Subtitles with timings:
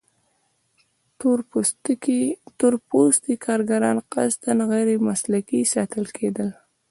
[2.57, 6.49] تور پوستي کارګران قصداً غیر مسلکي ساتل کېدل.